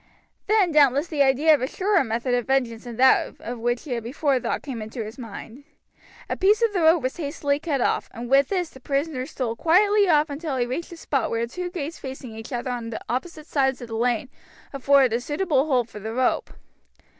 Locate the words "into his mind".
4.81-5.63